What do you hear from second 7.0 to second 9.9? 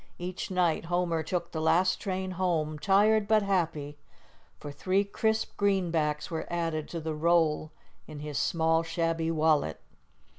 roll in his small, shabby wallet.